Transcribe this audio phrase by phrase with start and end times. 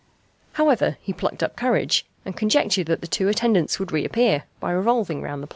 [0.53, 5.21] However, he plucked up courage, and conjectured that the two attendants would reappear, by revolving
[5.21, 5.49] round the planet.